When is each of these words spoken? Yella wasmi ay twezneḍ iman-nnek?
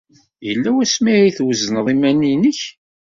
Yella 0.47 0.69
wasmi 0.75 1.09
ay 1.13 1.31
twezneḍ 1.37 1.87
iman-nnek? 1.93 2.59